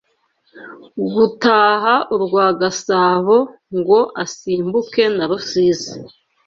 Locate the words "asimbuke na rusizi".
4.23-5.95